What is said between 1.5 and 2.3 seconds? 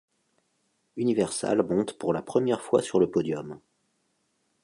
monte pour la